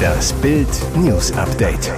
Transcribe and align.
Das 0.00 0.32
Bild 0.34 0.68
News 0.96 1.32
Update. 1.32 1.92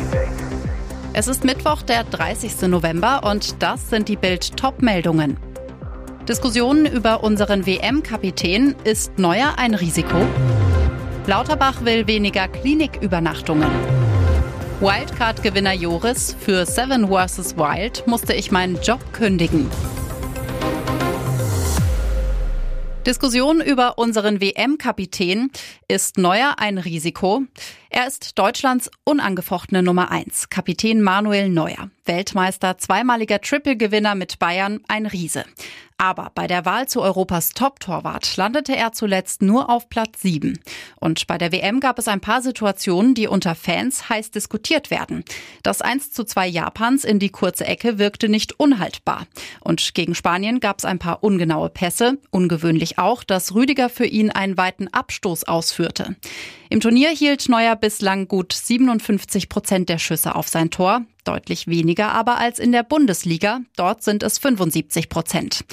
Es 1.12 1.28
ist 1.28 1.44
Mittwoch, 1.44 1.82
der 1.82 2.04
30. 2.04 2.62
November 2.68 3.22
und 3.30 3.62
das 3.62 3.90
sind 3.90 4.08
die 4.08 4.16
Bild 4.16 4.56
Top-Meldungen. 4.56 5.36
Diskussionen 6.28 6.86
über 6.86 7.22
unseren 7.22 7.66
WM-Kapitän. 7.66 8.74
Ist 8.84 9.18
Neuer 9.18 9.54
ein 9.56 9.74
Risiko? 9.74 10.16
Lauterbach 11.26 11.84
will 11.84 12.06
weniger 12.06 12.48
Klinikübernachtungen. 12.48 13.70
Wildcard-Gewinner 14.80 15.74
Joris. 15.74 16.36
Für 16.40 16.66
Seven 16.66 17.08
vs. 17.08 17.56
Wild 17.56 18.06
musste 18.06 18.34
ich 18.34 18.50
meinen 18.50 18.80
Job 18.82 19.00
kündigen. 19.12 19.70
Diskussion 23.06 23.60
über 23.60 23.98
unseren 23.98 24.40
WM-Kapitän. 24.40 25.50
Ist 25.92 26.16
Neuer 26.16 26.54
ein 26.56 26.78
Risiko? 26.78 27.42
Er 27.90 28.06
ist 28.06 28.38
Deutschlands 28.38 28.90
unangefochtene 29.04 29.82
Nummer 29.82 30.10
eins. 30.10 30.48
Kapitän 30.48 31.02
Manuel 31.02 31.50
Neuer. 31.50 31.90
Weltmeister, 32.06 32.78
zweimaliger 32.78 33.42
Triple-Gewinner 33.42 34.14
mit 34.14 34.38
Bayern, 34.38 34.80
ein 34.88 35.04
Riese. 35.04 35.44
Aber 35.98 36.32
bei 36.34 36.48
der 36.48 36.64
Wahl 36.64 36.88
zu 36.88 37.00
Europas 37.00 37.50
Top-Torwart 37.50 38.36
landete 38.36 38.74
er 38.74 38.92
zuletzt 38.92 39.40
nur 39.40 39.70
auf 39.70 39.88
Platz 39.88 40.22
7. 40.22 40.58
Und 40.98 41.28
bei 41.28 41.38
der 41.38 41.52
WM 41.52 41.78
gab 41.78 41.98
es 41.98 42.08
ein 42.08 42.20
paar 42.20 42.42
Situationen, 42.42 43.14
die 43.14 43.28
unter 43.28 43.54
Fans 43.54 44.08
heiß 44.08 44.32
diskutiert 44.32 44.90
werden. 44.90 45.22
Das 45.62 45.80
1 45.80 46.10
zu 46.10 46.24
2 46.24 46.48
Japans 46.48 47.04
in 47.04 47.20
die 47.20 47.28
kurze 47.28 47.66
Ecke 47.66 47.98
wirkte 47.98 48.28
nicht 48.28 48.58
unhaltbar. 48.58 49.26
Und 49.60 49.94
gegen 49.94 50.16
Spanien 50.16 50.58
gab 50.58 50.78
es 50.78 50.84
ein 50.84 50.98
paar 50.98 51.22
ungenaue 51.22 51.68
Pässe. 51.68 52.18
Ungewöhnlich 52.30 52.98
auch, 52.98 53.22
dass 53.22 53.54
Rüdiger 53.54 53.88
für 53.88 54.06
ihn 54.06 54.30
einen 54.30 54.56
weiten 54.56 54.88
Abstoß 54.88 55.44
ausführte. 55.44 55.81
Im 56.70 56.80
Turnier 56.80 57.10
hielt 57.10 57.48
Neuer 57.48 57.76
bislang 57.76 58.28
gut 58.28 58.52
57 58.52 59.48
Prozent 59.48 59.88
der 59.88 59.98
Schüsse 59.98 60.34
auf 60.34 60.48
sein 60.48 60.70
Tor. 60.70 61.02
Deutlich 61.24 61.68
weniger 61.68 62.12
aber 62.12 62.38
als 62.38 62.58
in 62.58 62.72
der 62.72 62.82
Bundesliga. 62.82 63.60
Dort 63.76 64.02
sind 64.02 64.22
es 64.22 64.38
75 64.38 65.08
Prozent. 65.08 65.64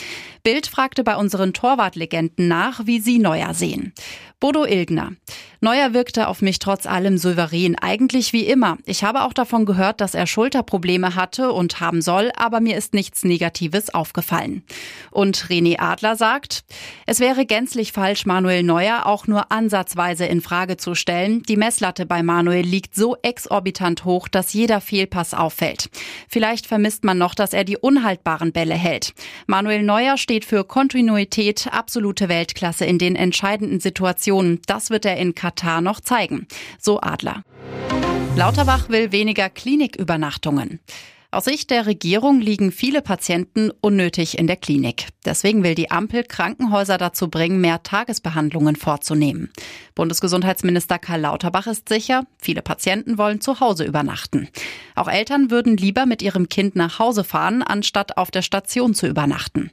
Bild 0.44 0.68
fragte 0.68 1.04
bei 1.04 1.16
unseren 1.16 1.54
Torwartlegenden 1.54 2.48
nach, 2.48 2.86
wie 2.86 3.00
sie 3.00 3.20
Neuer 3.20 3.54
sehen. 3.54 3.94
Bodo 4.40 4.64
Ilgner. 4.64 5.12
Neuer 5.60 5.94
wirkte 5.94 6.30
auf 6.30 6.42
mich 6.42 6.60
trotz 6.60 6.86
allem 6.86 7.18
souverän, 7.18 7.78
eigentlich 7.78 8.32
wie 8.32 8.46
immer. 8.46 8.78
Ich 8.86 9.04
habe 9.04 9.24
auch 9.24 9.34
davon 9.34 9.66
gehört, 9.66 10.00
dass 10.00 10.14
er 10.14 10.28
Schulterprobleme 10.28 11.16
hatte 11.16 11.52
und 11.52 11.82
haben 11.82 12.02
soll, 12.02 12.32
aber 12.38 12.62
mir 12.62 12.78
ist 12.78 12.94
nichts 12.94 13.26
Negatives 13.26 13.94
aufgefallen. 13.94 14.64
Und 15.12 15.48
René 15.50 15.78
Adler 15.80 16.16
sagt, 16.16 16.64
es 17.06 17.20
wäre 17.20 17.46
gänzlich 17.46 17.92
falsch, 17.92 18.26
Manuel 18.26 18.64
Neuer 18.64 19.06
auch 19.06 19.28
nur 19.28 19.52
ansatzweise 19.52 20.26
in 20.26 20.40
Frage 20.40 20.78
zu 20.78 20.96
stellen. 20.96 21.44
Die 21.44 21.58
Messlatte 21.58 22.06
bei 22.06 22.24
Manuel 22.24 22.66
liegt 22.66 22.96
so 22.96 23.18
exorbitant 23.22 24.06
hoch, 24.06 24.30
dass 24.30 24.54
jeder 24.54 24.80
Fehlpass 24.80 25.34
auffällt. 25.40 25.90
Vielleicht 26.28 26.68
vermisst 26.68 27.04
man 27.04 27.18
noch, 27.18 27.36
dass 27.36 27.54
er 27.54 27.64
die 27.64 27.78
unhaltbaren 27.78 28.52
Bälle 28.52 28.76
hält. 28.76 29.14
Manuel 29.48 29.84
Neuer 29.84 30.18
steht 30.18 30.46
für 30.46 30.64
Kontinuität, 30.64 31.68
absolute 31.72 32.30
Weltklasse 32.30 32.86
in 32.86 32.98
den 32.98 33.16
entscheidenden 33.16 33.80
Situationen. 33.80 34.62
Das 34.68 34.90
wird 34.90 35.06
er 35.06 35.18
in 35.18 35.36
Katar 35.36 35.82
noch 35.82 36.00
zeigen. 36.00 36.48
So 36.80 37.00
Adler. 37.02 37.44
Lauterbach 38.36 38.90
will 38.90 39.12
weniger 39.12 39.50
Klinikübernachtungen. 39.50 40.80
Aus 41.32 41.46
Sicht 41.46 41.70
der 41.70 41.86
Regierung 41.86 42.42
liegen 42.42 42.72
viele 42.72 43.04
Patienten 43.04 43.70
unnötig 43.82 44.40
in 44.40 44.48
der 44.48 44.56
Klinik. 44.56 45.10
Deswegen 45.26 45.62
will 45.64 45.76
die 45.76 45.92
Ampel 45.92 46.24
Krankenhäuser 46.24 46.98
dazu 46.98 47.30
bringen, 47.30 47.62
mehr 47.62 47.84
Tagesbehandlungen 47.84 48.76
vorzunehmen. 48.76 49.52
Bundesgesundheitsminister 49.94 50.98
Karl 50.98 51.22
Lauterbach 51.22 51.68
ist 51.68 51.88
sicher, 51.88 52.24
viele 52.42 52.64
Patienten 52.64 53.20
wollen 53.20 53.42
zu 53.42 53.60
Hause 53.60 53.84
übernachten. 53.84 54.50
Auch 54.96 55.08
Eltern 55.08 55.52
würden 55.52 55.78
lieber 55.78 56.08
mit 56.08 56.24
ihrem 56.24 56.50
Kind 56.50 56.76
nach 56.76 56.98
Hause 56.98 57.24
fahren, 57.24 57.62
anstatt 57.62 58.18
auf 58.18 58.32
der 58.32 58.42
Station 58.42 58.96
zu 58.96 59.06
übernachten. 59.06 59.70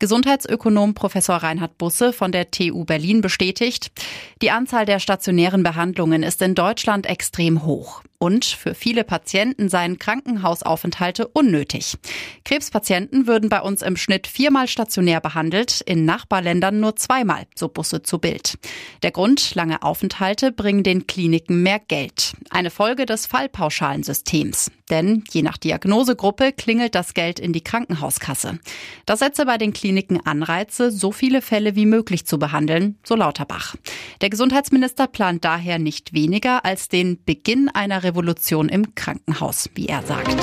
Gesundheitsökonom 0.00 0.94
Professor 0.94 1.36
Reinhard 1.36 1.76
Busse 1.76 2.14
von 2.14 2.32
der 2.32 2.50
TU 2.50 2.86
Berlin 2.86 3.20
bestätigt, 3.20 3.92
die 4.40 4.50
Anzahl 4.50 4.86
der 4.86 4.98
stationären 4.98 5.62
Behandlungen 5.62 6.22
ist 6.22 6.40
in 6.40 6.54
Deutschland 6.54 7.04
extrem 7.04 7.66
hoch. 7.66 8.02
Und 8.22 8.44
für 8.44 8.74
viele 8.74 9.04
Patienten 9.04 9.70
seien 9.70 9.98
Krankenhausaufenthalte 9.98 11.26
unnötig. 11.28 11.96
Krebspatienten 12.44 13.26
würden 13.26 13.48
bei 13.48 13.62
uns 13.62 13.80
im 13.80 13.96
Schnitt 13.96 14.26
viermal 14.26 14.68
stationär 14.68 15.20
behandelt, 15.22 15.80
in 15.80 16.04
Nachbarländern 16.04 16.80
nur 16.80 16.96
zweimal, 16.96 17.46
so 17.54 17.68
Busse 17.68 18.02
zu 18.02 18.18
Bild. 18.18 18.58
Der 19.02 19.10
Grund, 19.10 19.54
lange 19.54 19.82
Aufenthalte 19.82 20.52
bringen 20.52 20.82
den 20.82 21.06
Kliniken 21.06 21.62
mehr 21.62 21.78
Geld. 21.78 22.34
Eine 22.50 22.70
Folge 22.70 23.06
des 23.06 23.24
Fallpauschalensystems. 23.24 24.70
Denn 24.90 25.24
je 25.30 25.40
nach 25.42 25.56
Diagnosegruppe 25.56 26.52
klingelt 26.52 26.94
das 26.94 27.14
Geld 27.14 27.38
in 27.38 27.54
die 27.54 27.62
Krankenhauskasse. 27.62 28.58
Das 29.06 29.20
setze 29.20 29.46
bei 29.46 29.56
den 29.56 29.72
Kliniken 29.72 29.89
Anreize, 30.24 30.90
so 30.90 31.12
viele 31.12 31.42
Fälle 31.42 31.76
wie 31.76 31.86
möglich 31.86 32.26
zu 32.26 32.38
behandeln, 32.38 32.98
so 33.04 33.14
Lauterbach. 33.14 33.76
Der 34.20 34.30
Gesundheitsminister 34.30 35.06
plant 35.06 35.44
daher 35.44 35.78
nicht 35.78 36.12
weniger 36.12 36.64
als 36.64 36.88
den 36.88 37.22
Beginn 37.24 37.68
einer 37.68 38.02
Revolution 38.02 38.68
im 38.68 38.94
Krankenhaus, 38.94 39.68
wie 39.74 39.86
er 39.86 40.02
sagt. 40.02 40.36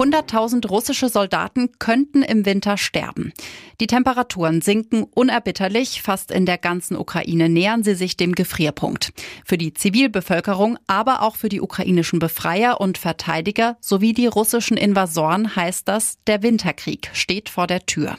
100.000 0.00 0.66
russische 0.66 1.10
Soldaten 1.10 1.72
könnten 1.78 2.22
im 2.22 2.46
Winter 2.46 2.78
sterben. 2.78 3.34
Die 3.82 3.86
Temperaturen 3.86 4.62
sinken 4.62 5.02
unerbitterlich. 5.02 6.00
Fast 6.00 6.30
in 6.30 6.46
der 6.46 6.56
ganzen 6.56 6.96
Ukraine 6.96 7.50
nähern 7.50 7.82
sie 7.82 7.94
sich 7.94 8.16
dem 8.16 8.34
Gefrierpunkt. 8.34 9.12
Für 9.44 9.58
die 9.58 9.74
Zivilbevölkerung, 9.74 10.78
aber 10.86 11.20
auch 11.20 11.36
für 11.36 11.50
die 11.50 11.60
ukrainischen 11.60 12.18
Befreier 12.18 12.80
und 12.80 12.96
Verteidiger 12.96 13.76
sowie 13.82 14.14
die 14.14 14.26
russischen 14.26 14.78
Invasoren 14.78 15.54
heißt 15.54 15.86
das, 15.86 16.16
der 16.26 16.42
Winterkrieg 16.42 17.10
steht 17.12 17.50
vor 17.50 17.66
der 17.66 17.84
Tür. 17.84 18.16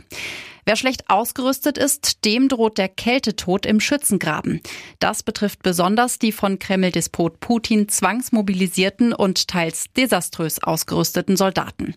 Wer 0.65 0.75
schlecht 0.75 1.09
ausgerüstet 1.09 1.77
ist, 1.77 2.25
dem 2.25 2.47
droht 2.47 2.77
der 2.77 2.89
Kältetod 2.89 3.65
im 3.65 3.79
Schützengraben. 3.79 4.61
Das 4.99 5.23
betrifft 5.23 5.63
besonders 5.63 6.19
die 6.19 6.31
von 6.31 6.59
Kreml-Despot 6.59 7.39
Putin 7.39 7.89
zwangsmobilisierten 7.89 9.13
und 9.13 9.47
teils 9.47 9.85
desaströs 9.95 10.63
ausgerüsteten 10.63 11.35
Soldaten. 11.37 11.95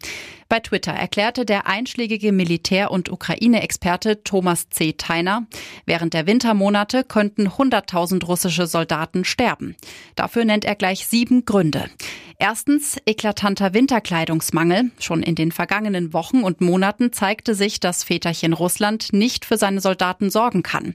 Bei 0.48 0.60
Twitter 0.60 0.92
erklärte 0.92 1.44
der 1.44 1.66
einschlägige 1.66 2.32
Militär- 2.32 2.90
und 2.90 3.10
Ukraine-Experte 3.10 4.22
Thomas 4.22 4.68
C. 4.70 4.92
Theiner, 4.92 5.46
während 5.86 6.14
der 6.14 6.26
Wintermonate 6.26 7.04
könnten 7.04 7.48
100.000 7.48 8.24
russische 8.24 8.66
Soldaten 8.66 9.24
sterben. 9.24 9.76
Dafür 10.16 10.44
nennt 10.44 10.64
er 10.64 10.74
gleich 10.74 11.06
sieben 11.06 11.44
Gründe. 11.44 11.90
Erstens 12.38 12.96
eklatanter 13.06 13.74
Winterkleidungsmangel. 13.74 14.90
Schon 14.98 15.22
in 15.22 15.34
den 15.34 15.52
vergangenen 15.52 16.12
Wochen 16.12 16.42
und 16.42 16.60
Monaten 16.60 17.12
zeigte 17.12 17.54
sich, 17.54 17.80
dass 17.80 18.04
Väterchen 18.04 18.52
Russland 18.52 19.12
nicht 19.12 19.44
für 19.44 19.56
seine 19.56 19.80
Soldaten 19.80 20.30
sorgen 20.30 20.62
kann. 20.62 20.94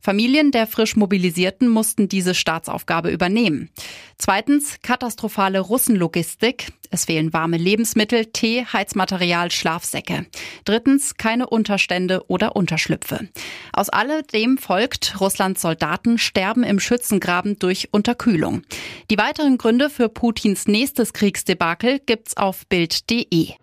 Familien 0.00 0.50
der 0.50 0.66
frisch 0.66 0.96
Mobilisierten 0.96 1.68
mussten 1.68 2.08
diese 2.08 2.34
Staatsaufgabe 2.34 3.10
übernehmen. 3.10 3.70
Zweitens 4.16 4.78
katastrophale 4.82 5.60
Russenlogistik. 5.60 6.72
Es 6.90 7.04
fehlen 7.04 7.32
warme 7.32 7.58
Lebensmittel, 7.58 8.26
Tee, 8.26 8.64
Heizmaterial, 8.64 9.50
Schlafsäcke. 9.50 10.26
Drittens 10.64 11.16
keine 11.16 11.48
Unterstände 11.48 12.24
oder 12.28 12.56
Unterschlüpfe. 12.56 13.28
Aus 13.72 13.90
alledem 13.90 14.58
folgt, 14.58 15.20
Russlands 15.20 15.60
Soldaten 15.60 16.18
sterben 16.18 16.64
im 16.64 16.80
Schützengraben 16.80 17.58
durch 17.58 17.88
Unterkühlung. 17.92 18.62
Die 19.10 19.18
weiteren 19.18 19.58
Gründe 19.58 19.90
für 19.90 20.08
Putins 20.08 20.66
nächstes 20.66 21.12
Kriegsdebakel 21.12 22.00
gibt's 22.04 22.36
auf 22.36 22.66
Bild.de. 22.66 23.54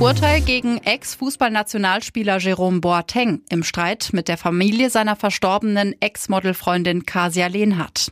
Urteil 0.00 0.40
gegen 0.40 0.78
Ex-Fußballnationalspieler 0.78 2.38
Jerome 2.38 2.80
Boateng 2.80 3.42
im 3.50 3.62
Streit 3.62 4.10
mit 4.14 4.28
der 4.28 4.38
Familie 4.38 4.88
seiner 4.88 5.14
verstorbenen 5.14 5.94
Ex-Modelfreundin 6.00 7.04
Kasia 7.04 7.48
Lehnhardt. 7.48 8.10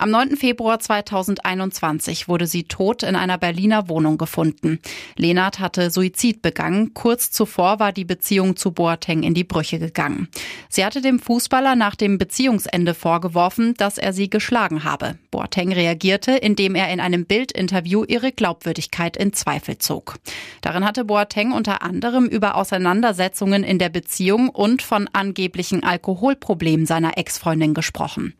Am 0.00 0.12
9. 0.12 0.36
Februar 0.36 0.78
2021 0.78 2.28
wurde 2.28 2.46
sie 2.46 2.62
tot 2.62 3.02
in 3.02 3.16
einer 3.16 3.36
Berliner 3.36 3.88
Wohnung 3.88 4.16
gefunden. 4.16 4.78
Lehnert 5.16 5.58
hatte 5.58 5.90
Suizid 5.90 6.40
begangen. 6.40 6.94
Kurz 6.94 7.32
zuvor 7.32 7.80
war 7.80 7.90
die 7.90 8.04
Beziehung 8.04 8.54
zu 8.54 8.70
Boateng 8.70 9.24
in 9.24 9.34
die 9.34 9.42
Brüche 9.42 9.80
gegangen. 9.80 10.28
Sie 10.68 10.84
hatte 10.84 11.00
dem 11.00 11.18
Fußballer 11.18 11.74
nach 11.74 11.96
dem 11.96 12.16
Beziehungsende 12.16 12.94
vorgeworfen, 12.94 13.74
dass 13.74 13.98
er 13.98 14.12
sie 14.12 14.30
geschlagen 14.30 14.84
habe. 14.84 15.18
Boateng 15.32 15.72
reagierte, 15.72 16.30
indem 16.36 16.76
er 16.76 16.92
in 16.92 17.00
einem 17.00 17.26
Bildinterview 17.26 18.04
ihre 18.04 18.30
Glaubwürdigkeit 18.30 19.16
in 19.16 19.32
Zweifel 19.32 19.78
zog. 19.78 20.20
Darin 20.60 20.84
hatte 20.84 21.06
Boateng 21.06 21.50
unter 21.50 21.82
anderem 21.82 22.26
über 22.26 22.54
Auseinandersetzungen 22.54 23.64
in 23.64 23.80
der 23.80 23.88
Beziehung 23.88 24.48
und 24.48 24.80
von 24.80 25.08
angeblichen 25.12 25.82
Alkoholproblemen 25.82 26.86
seiner 26.86 27.18
Ex-Freundin 27.18 27.74
gesprochen. 27.74 28.34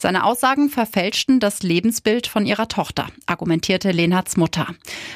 Seine 0.00 0.22
Aussagen 0.22 0.68
verfälschten 0.68 1.40
das 1.40 1.64
Lebensbild 1.64 2.28
von 2.28 2.46
ihrer 2.46 2.68
Tochter, 2.68 3.08
argumentierte 3.26 3.90
Lenhards 3.90 4.36
Mutter. 4.36 4.68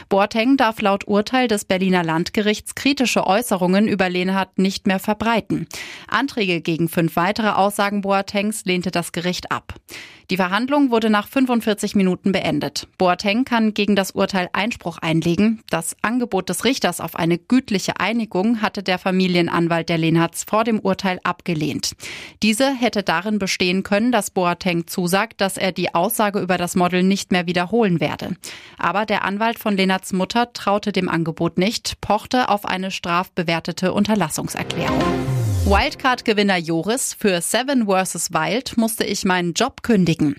Boateng 0.08 0.56
darf 0.56 0.82
laut 0.82 1.06
Urteil 1.06 1.46
des 1.46 1.64
Berliner 1.64 2.02
Landgerichts 2.02 2.74
kritische 2.74 3.24
Äußerungen 3.24 3.86
über 3.86 4.08
Lenhard 4.08 4.58
nicht 4.58 4.88
mehr 4.88 4.98
verbreiten. 4.98 5.68
Anträge 6.08 6.60
gegen 6.60 6.88
fünf 6.88 7.14
weitere 7.14 7.50
Aussagen 7.50 8.00
Boatengs 8.00 8.64
lehnte 8.64 8.90
das 8.90 9.12
Gericht 9.12 9.52
ab. 9.52 9.74
Die 10.30 10.36
Verhandlung 10.36 10.90
wurde 10.90 11.10
nach 11.10 11.28
45 11.28 11.94
Minuten 11.94 12.32
beendet. 12.32 12.88
Boateng 12.96 13.44
kann 13.44 13.74
gegen 13.74 13.96
das 13.96 14.12
Urteil 14.12 14.48
Einspruch 14.54 14.98
einlegen. 14.98 15.62
Das 15.68 15.94
Angebot 16.00 16.48
des 16.48 16.64
Richters 16.64 17.00
auf 17.00 17.16
eine 17.16 17.38
gütliche 17.38 18.00
Einigung 18.00 18.62
hatte 18.62 18.82
der 18.82 18.98
Familienanwalt 18.98 19.90
der 19.90 19.98
Lenhards 19.98 20.44
vor 20.44 20.64
dem 20.64 20.80
Urteil 20.80 21.20
abgelehnt. 21.22 21.92
Diese 22.42 22.72
hätte 22.72 23.02
darin 23.02 23.38
bestehen 23.38 23.82
können, 23.82 24.10
dass 24.10 24.30
Boateng 24.30 24.71
zusagt, 24.86 25.40
dass 25.40 25.56
er 25.56 25.72
die 25.72 25.94
Aussage 25.94 26.40
über 26.40 26.58
das 26.58 26.74
Model 26.74 27.02
nicht 27.02 27.32
mehr 27.32 27.46
wiederholen 27.46 28.00
werde. 28.00 28.36
Aber 28.78 29.06
der 29.06 29.24
Anwalt 29.24 29.58
von 29.58 29.76
Lenhards 29.76 30.12
Mutter 30.12 30.52
traute 30.52 30.92
dem 30.92 31.08
Angebot 31.08 31.58
nicht, 31.58 32.00
pochte 32.00 32.48
auf 32.48 32.64
eine 32.64 32.90
strafbewertete 32.90 33.92
Unterlassungserklärung. 33.92 35.02
Wildcard-Gewinner 35.64 36.56
Joris 36.56 37.14
für 37.14 37.40
Seven 37.40 37.86
vs. 37.86 38.32
Wild 38.32 38.76
musste 38.76 39.04
ich 39.04 39.24
meinen 39.24 39.52
Job 39.52 39.82
kündigen. 39.82 40.36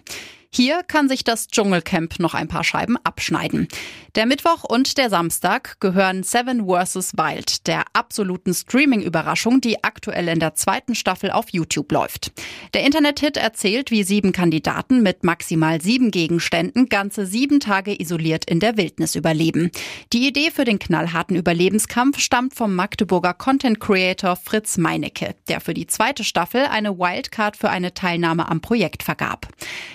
Hier 0.55 0.83
kann 0.83 1.09
sich 1.09 1.23
das 1.23 1.47
Dschungelcamp 1.47 2.19
noch 2.19 2.35
ein 2.35 2.47
paar 2.47 2.63
Scheiben 2.63 2.97
abschneiden. 3.03 3.67
Der 4.13 4.27
Mittwoch 4.27 4.63
und 4.63 4.99
der 4.99 5.09
Samstag 5.09 5.79
gehören 5.79 6.21
Seven 6.21 6.67
vs. 6.67 7.13
Wild, 7.17 7.65
der 7.65 7.85
absoluten 7.93 8.53
Streaming-Überraschung, 8.53 9.61
die 9.61 9.83
aktuell 9.83 10.27
in 10.27 10.39
der 10.39 10.53
zweiten 10.53 10.93
Staffel 10.93 11.31
auf 11.31 11.45
YouTube 11.49 11.91
läuft. 11.91 12.31
Der 12.75 12.83
Internet-Hit 12.83 13.37
erzählt, 13.37 13.89
wie 13.89 14.03
sieben 14.03 14.31
Kandidaten 14.31 15.01
mit 15.01 15.23
maximal 15.23 15.81
sieben 15.81 16.11
Gegenständen 16.11 16.87
ganze 16.87 17.25
sieben 17.25 17.59
Tage 17.59 17.99
isoliert 17.99 18.45
in 18.45 18.59
der 18.59 18.77
Wildnis 18.77 19.15
überleben. 19.15 19.71
Die 20.13 20.27
Idee 20.27 20.51
für 20.51 20.65
den 20.65 20.77
knallharten 20.77 21.35
Überlebenskampf 21.35 22.19
stammt 22.19 22.53
vom 22.53 22.75
Magdeburger 22.75 23.33
Content 23.33 23.79
Creator 23.79 24.35
Fritz 24.35 24.77
Meinecke, 24.77 25.33
der 25.47 25.61
für 25.61 25.73
die 25.73 25.87
zweite 25.87 26.23
Staffel 26.23 26.65
eine 26.65 26.99
Wildcard 26.99 27.57
für 27.57 27.71
eine 27.71 27.95
Teilnahme 27.95 28.47
am 28.47 28.61
Projekt 28.61 29.01
vergab. 29.01 29.47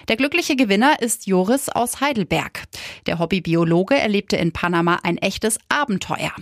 Der 0.09 0.17
glückliche 0.17 0.48
eigentliche 0.49 0.67
Gewinner 0.67 1.03
ist 1.03 1.27
Joris 1.27 1.69
aus 1.69 2.01
Heidelberg. 2.01 2.65
Der 3.07 3.19
Hobbybiologe 3.19 3.95
erlebte 3.97 4.37
in 4.37 4.53
Panama 4.53 4.99
ein 5.03 5.19
echtes 5.19 5.59
Abenteuer. 5.69 6.33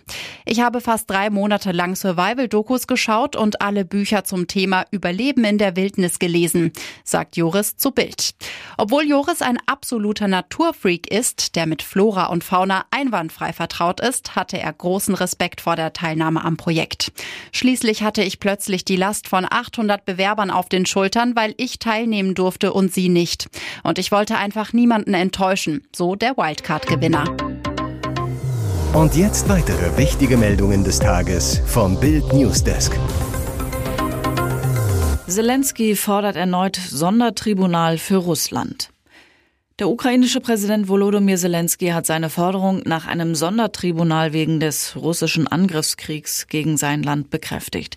Ich 0.45 0.61
habe 0.61 0.81
fast 0.81 1.11
drei 1.11 1.29
Monate 1.29 1.73
lang 1.73 1.97
Survival-Dokus 1.97 2.87
geschaut 2.87 3.35
und 3.35 3.61
alle 3.63 3.85
Bücher 3.85 4.23
zum 4.23 4.47
Thema 4.47 4.85
Überleben 4.93 5.45
in 5.45 5.59
der 5.59 5.75
Wildnis 5.75 6.21
gelesen, 6.21 6.73
sagt 7.03 7.37
Joris 7.37 7.77
zu 7.77 7.91
Bild. 7.91 8.35
Obwohl 8.79 9.09
Joris 9.09 9.43
ein 9.43 9.59
absoluter 9.67 10.29
Naturfreak 10.29 11.11
ist, 11.11 11.57
der 11.57 11.67
mit 11.67 11.83
Flora 11.83 12.27
und 12.27 12.45
Fauna 12.45 12.85
einwandfrei 12.93 13.53
vertraut 13.53 14.01
ist, 14.01 14.37
hatte 14.37 14.59
er 14.59 14.73
großen 14.73 15.17
Respekt 15.17 15.61
vor 15.61 15.75
der 15.75 15.93
Teilnahme 15.93 16.45
am 16.45 16.57
Projekt. 16.57 17.11
Schließlich 17.51 18.05
hatte 18.05 18.23
ich 18.23 18.39
plötzlich 18.39 18.85
die 18.85 18.97
Last 18.97 19.27
von 19.27 19.47
800 19.49 20.05
Bewerbern 20.05 20.53
auf 20.53 20.69
den 20.69 20.87
Schultern, 20.87 21.35
weil 21.35 21.55
ich 21.57 21.81
teilnehmen 21.81 22.35
durfte 22.35 22.73
und 22.73 22.95
sie 22.95 23.09
nicht. 23.09 23.49
Und 23.83 23.96
und 23.97 24.01
ich 24.01 24.13
wollte 24.13 24.37
einfach 24.37 24.75
niemanden 24.75 25.15
enttäuschen, 25.15 25.83
so 25.95 26.17
der 26.17 26.37
Wildcard-Gewinner. 26.37 27.25
Und 28.93 29.17
jetzt 29.17 29.49
weitere 29.49 29.97
wichtige 29.97 30.37
Meldungen 30.37 30.85
des 30.85 30.99
Tages 30.99 31.63
vom 31.65 31.99
Bild 31.99 32.31
Newsdesk. 32.31 32.93
Zelensky 35.27 35.97
fordert 35.97 36.37
erneut 36.37 36.77
Sondertribunal 36.77 37.97
für 37.97 38.19
Russland. 38.19 38.91
Der 39.79 39.89
ukrainische 39.89 40.41
Präsident 40.41 40.89
Volodymyr 40.89 41.39
Zelensky 41.39 41.89
hat 41.89 42.05
seine 42.05 42.29
Forderung 42.29 42.83
nach 42.85 43.07
einem 43.07 43.35
Sondertribunal 43.35 44.35
wegen 44.35 44.61
des 44.61 44.95
russischen 44.97 45.47
Angriffskriegs 45.47 46.49
gegen 46.49 46.77
sein 46.77 47.03
Land 47.03 47.31
bekräftigt. 47.31 47.97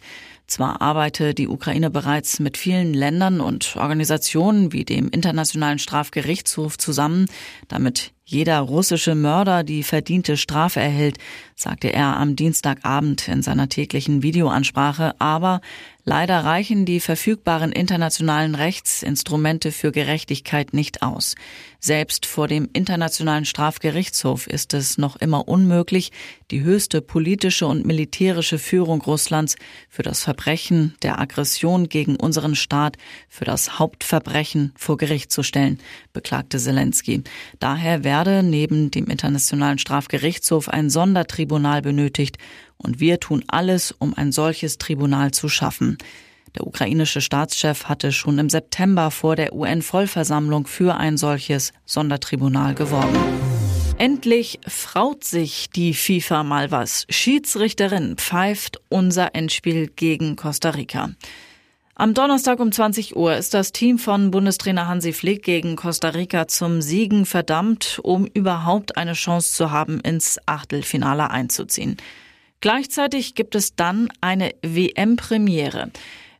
Zwar 0.50 0.81
arbeite 0.81 1.36
die 1.36 1.48
Ukraine 1.48 1.92
bereits 1.92 2.40
mit 2.40 2.57
vielen 2.57 2.96
Ländern 2.96 3.40
und 3.40 3.75
Organisationen 3.75 4.74
wie 4.74 4.84
dem 4.84 5.07
Internationalen 5.10 5.78
Strafgerichtshof 5.78 6.80
zusammen, 6.80 7.28
damit 7.68 8.13
jeder 8.30 8.60
russische 8.60 9.16
Mörder 9.16 9.64
die 9.64 9.81
verdiente 9.81 10.38
Strafe 10.38 10.80
erhält, 10.80 11.18
sagte 11.56 11.92
er 11.92 12.18
am 12.18 12.36
Dienstagabend 12.36 13.28
in 13.28 13.42
seiner 13.42 13.70
täglichen 13.70 14.22
Videoansprache, 14.22 15.20
aber 15.20 15.62
leider 16.06 16.46
reichen 16.46 16.86
die 16.86 17.00
verfügbaren 17.00 17.72
internationalen 17.72 18.54
Rechtsinstrumente 18.54 19.72
für 19.72 19.92
Gerechtigkeit 19.92 20.74
nicht 20.74 21.02
aus. 21.02 21.36
Selbst 21.80 22.26
vor 22.26 22.48
dem 22.48 22.70
Internationalen 22.74 23.46
Strafgerichtshof 23.46 24.46
ist 24.48 24.74
es 24.74 24.98
noch 24.98 25.16
immer 25.16 25.48
unmöglich, 25.48 26.12
die 26.52 26.62
höchste 26.62 27.02
politische 27.02 27.68
und 27.68 27.86
militärische 27.86 28.60
Führung 28.60 29.02
Russlands 29.02 29.56
für 29.88 30.04
das 30.04 30.22
Verbrechen 30.24 30.96
der 31.04 31.20
Aggression 31.20 31.90
gegen 31.90 32.16
unseren 32.16 32.56
Staat, 32.56 32.98
für 33.28 33.46
das 33.46 33.80
Hauptverbrechen 33.80 34.74
vor 34.76 34.98
Gericht 34.98 35.31
zu 35.31 35.42
stellen, 35.42 35.80
beklagte 36.14 36.58
Zelensky. 36.58 37.24
Daher 37.60 38.04
werde 38.19 38.44
neben 38.44 38.92
dem 38.92 39.06
Internationalen 39.06 39.77
Strafgerichtshof 39.77 40.68
ein 40.68 40.89
Sondertribunal 40.89 41.81
benötigt 41.81 42.38
und 42.75 43.00
wir 43.00 43.21
tun 43.21 43.45
alles, 43.48 43.94
um 43.98 44.13
ein 44.13 44.33
solches 44.33 44.77
Tribunal 44.77 45.31
zu 45.31 45.48
schaffen. 45.48 45.98
Der 46.54 46.68
ukrainische 46.68 47.21
Staatschef 47.21 47.86
hatte 47.86 48.12
schon 48.12 48.38
im 48.38 48.50
September 48.50 49.10
vor 49.10 49.38
der 49.38 49.54
UN-Vollversammlung 49.54 50.68
für 50.68 50.98
ein 50.98 51.16
solches 51.16 51.71
Sondertribunal 51.86 52.75
geworben. 52.75 53.16
Endlich 53.98 54.60
fraut 54.68 55.24
sich 55.24 55.69
die 55.69 55.94
FIFA 55.94 56.44
mal 56.44 56.71
was. 56.71 57.06
Schiedsrichterin 57.10 58.18
pfeift 58.18 58.81
unser 58.89 59.33
Endspiel 59.33 59.88
gegen 59.95 60.36
Costa 60.36 60.71
Rica. 60.71 61.12
Am 62.00 62.13
Donnerstag 62.13 62.62
um 62.62 62.72
20 62.72 63.18
Uhr 63.18 63.36
ist 63.36 63.54
das 63.54 63.74
Team 63.74 64.00
von 64.00 64.31
Bundestrainer 64.31 64.88
Hansi 64.88 65.12
Flick 65.12 65.44
gegen 65.44 65.75
Costa 65.75 66.07
Rica 66.07 66.48
zum 66.48 66.81
Siegen 66.81 67.25
verdammt, 67.25 68.00
um 68.01 68.25
überhaupt 68.25 68.96
eine 68.96 69.12
Chance 69.12 69.54
zu 69.54 69.72
haben, 69.72 70.00
ins 70.00 70.40
Achtelfinale 70.46 71.30
einzuziehen. 71.30 71.98
Gleichzeitig 72.62 73.36
gibt 73.36 73.54
es 73.54 73.75
dann 73.75 74.07
eine 74.22 74.51
WM-Premiere. 74.62 75.92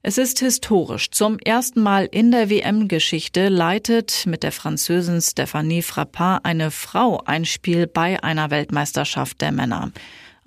Es 0.01 0.17
ist 0.17 0.39
historisch. 0.39 1.11
Zum 1.11 1.38
ersten 1.39 1.81
Mal 1.81 2.05
in 2.05 2.31
der 2.31 2.50
WM-Geschichte 2.50 3.50
leitet 3.50 4.27
mit 4.27 4.44
der 4.44 4.53
Französin 4.53 5.19
Stéphanie 5.19 5.83
Frappard 5.83 6.45
eine 6.45 6.71
Frau 6.71 7.21
ein 7.25 7.44
Spiel 7.44 7.85
bei 7.85 8.23
einer 8.23 8.50
Weltmeisterschaft 8.50 9.41
der 9.41 9.51
Männer. 9.51 9.91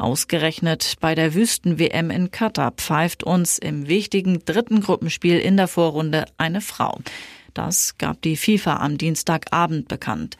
Ausgerechnet 0.02 0.96
bei 0.98 1.14
der 1.14 1.32
Wüsten-WM 1.32 2.10
in 2.10 2.32
Katar 2.32 2.72
pfeift 2.72 3.22
uns 3.22 3.56
im 3.56 3.86
wichtigen 3.86 4.44
dritten 4.44 4.80
Gruppenspiel 4.80 5.38
in 5.38 5.56
der 5.56 5.68
Vorrunde 5.68 6.24
eine 6.38 6.60
Frau. 6.60 6.98
Das 7.54 7.98
gab 7.98 8.20
die 8.20 8.36
FIFA 8.36 8.78
am 8.78 8.98
Dienstagabend 8.98 9.86
bekannt. 9.86 10.36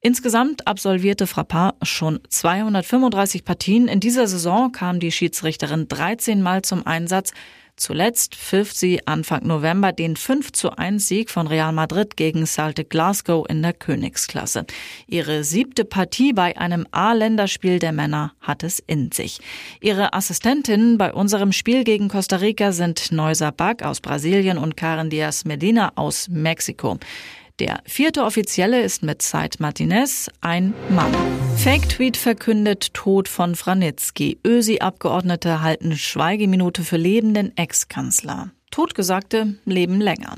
Insgesamt 0.00 0.66
absolvierte 0.66 1.28
Frappard 1.28 1.76
schon 1.86 2.18
235 2.28 3.44
Partien. 3.44 3.86
In 3.86 4.00
dieser 4.00 4.26
Saison 4.26 4.72
kam 4.72 4.98
die 4.98 5.12
Schiedsrichterin 5.12 5.86
13 5.86 6.42
Mal 6.42 6.62
zum 6.62 6.84
Einsatz 6.84 7.32
Zuletzt 7.76 8.34
pfiff 8.34 8.72
sie 8.72 9.06
Anfang 9.06 9.46
November 9.46 9.92
den 9.92 10.16
5 10.16 10.52
zu 10.52 10.70
1 10.70 11.06
Sieg 11.06 11.30
von 11.30 11.46
Real 11.46 11.72
Madrid 11.72 12.16
gegen 12.16 12.46
Celtic 12.46 12.88
Glasgow 12.88 13.46
in 13.48 13.60
der 13.60 13.74
Königsklasse. 13.74 14.64
Ihre 15.06 15.44
siebte 15.44 15.84
Partie 15.84 16.32
bei 16.32 16.56
einem 16.56 16.86
A-Länderspiel 16.90 17.78
der 17.78 17.92
Männer 17.92 18.32
hat 18.40 18.62
es 18.62 18.78
in 18.78 19.12
sich. 19.12 19.40
Ihre 19.82 20.14
Assistentinnen 20.14 20.96
bei 20.96 21.12
unserem 21.12 21.52
Spiel 21.52 21.84
gegen 21.84 22.08
Costa 22.08 22.36
Rica 22.36 22.72
sind 22.72 23.12
Neusa 23.12 23.50
Bag 23.50 23.82
aus 23.82 24.00
Brasilien 24.00 24.56
und 24.56 24.78
Karen 24.78 25.10
Diaz 25.10 25.44
Medina 25.44 25.92
aus 25.96 26.28
Mexiko. 26.30 26.98
Der 27.58 27.80
vierte 27.86 28.24
Offizielle 28.24 28.82
ist 28.82 29.02
mit 29.02 29.22
Said 29.22 29.60
Martinez 29.60 30.28
ein 30.42 30.74
Mann. 30.90 31.14
Fake-Tweet 31.56 32.18
verkündet 32.18 32.92
Tod 32.92 33.28
von 33.28 33.54
Franitzky. 33.54 34.38
Ösi-Abgeordnete 34.44 35.62
halten 35.62 35.96
Schweigeminute 35.96 36.82
für 36.82 36.98
lebenden 36.98 37.56
Ex-Kanzler. 37.56 38.50
Totgesagte 38.70 39.54
leben 39.64 40.02
länger. 40.02 40.36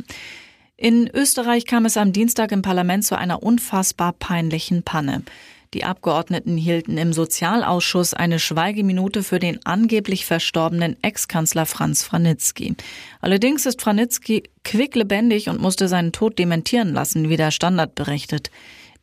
In 0.76 1.10
Österreich 1.12 1.66
kam 1.66 1.86
es 1.86 1.96
am 1.96 2.12
Dienstag 2.12 2.52
im 2.52 2.62
Parlament 2.62 3.04
zu 3.04 3.18
einer 3.18 3.42
unfassbar 3.42 4.12
peinlichen 4.12 4.84
Panne. 4.84 5.24
Die 5.74 5.84
Abgeordneten 5.84 6.56
hielten 6.56 6.96
im 6.96 7.12
Sozialausschuss 7.12 8.14
eine 8.14 8.38
Schweigeminute 8.38 9.22
für 9.22 9.38
den 9.38 9.64
angeblich 9.66 10.24
verstorbenen 10.24 10.96
Ex-Kanzler 11.02 11.66
Franz 11.66 12.02
Franitzky. 12.02 12.74
Allerdings 13.20 13.66
ist 13.66 13.82
Franitzky 13.82 14.44
quicklebendig 14.64 15.50
und 15.50 15.60
musste 15.60 15.86
seinen 15.88 16.12
Tod 16.12 16.38
dementieren 16.38 16.94
lassen, 16.94 17.28
wie 17.28 17.36
der 17.36 17.50
Standard 17.50 17.94
berichtet. 17.94 18.50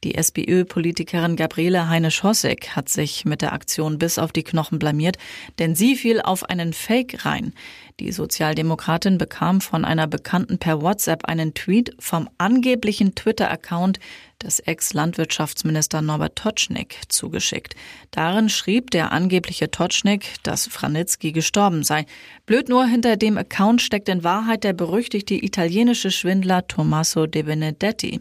Die 0.03 0.15
SPÖ-Politikerin 0.15 1.35
Gabriele 1.35 1.87
Heine-Schossek 1.87 2.75
hat 2.75 2.89
sich 2.89 3.25
mit 3.25 3.41
der 3.41 3.53
Aktion 3.53 3.97
bis 3.97 4.17
auf 4.17 4.31
die 4.31 4.43
Knochen 4.43 4.79
blamiert, 4.79 5.17
denn 5.59 5.75
sie 5.75 5.95
fiel 5.95 6.21
auf 6.21 6.43
einen 6.43 6.73
Fake 6.73 7.25
rein. 7.25 7.53
Die 8.01 8.11
Sozialdemokratin 8.11 9.17
bekam 9.17 9.61
von 9.61 9.85
einer 9.85 10.05
Bekannten 10.05 10.57
per 10.57 10.81
WhatsApp 10.81 11.23
einen 11.29 11.53
Tweet 11.53 11.95
vom 11.97 12.29
angeblichen 12.37 13.15
Twitter-Account 13.15 13.99
des 14.43 14.59
Ex-Landwirtschaftsminister 14.59 16.01
Norbert 16.01 16.35
Totschnig 16.35 16.99
zugeschickt. 17.07 17.73
Darin 18.11 18.49
schrieb 18.49 18.91
der 18.91 19.13
angebliche 19.13 19.71
Totschnig, 19.71 20.35
dass 20.43 20.67
Franitzky 20.67 21.31
gestorben 21.31 21.83
sei. 21.83 22.05
Blöd 22.45 22.67
nur, 22.67 22.85
hinter 22.85 23.15
dem 23.15 23.37
Account 23.37 23.81
steckt 23.81 24.09
in 24.09 24.25
Wahrheit 24.25 24.65
der 24.65 24.73
berüchtigte 24.73 25.35
italienische 25.35 26.11
Schwindler 26.11 26.67
Tommaso 26.67 27.27
de 27.27 27.43
Benedetti. 27.43 28.19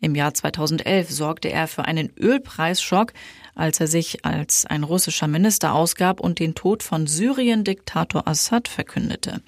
Im 0.00 0.14
Jahr 0.14 0.34
2011 0.34 1.10
sorgte 1.10 1.50
er 1.50 1.66
für 1.66 1.84
einen 1.84 2.12
Ölpreisschock, 2.16 3.12
als 3.56 3.80
er 3.80 3.88
sich 3.88 4.24
als 4.24 4.64
ein 4.66 4.84
russischer 4.84 5.26
Minister 5.26 5.74
ausgab 5.74 6.20
und 6.20 6.38
den 6.38 6.54
Tod 6.54 6.84
von 6.84 7.08
Syrien-Diktator 7.08 8.28
Assad 8.28 8.68
verkündete. 8.68 9.42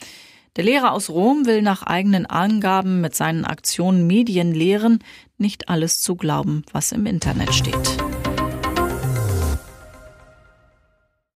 Der 0.57 0.65
Lehrer 0.65 0.93
aus 0.93 1.09
Rom 1.09 1.47
will 1.47 1.63
nach 1.63 1.85
eigenen 1.85 2.27
Angaben 2.27 3.01
mit 3.01 3.15
seinen 3.15 3.45
Aktionen 3.45 4.09
Medien 4.09 4.53
lehren, 4.53 4.99
nicht 5.37 5.69
alles 5.69 6.01
zu 6.01 6.17
glauben, 6.17 6.65
was 6.73 6.91
im 6.91 7.07
Internet 7.07 7.55
steht. 7.55 8.08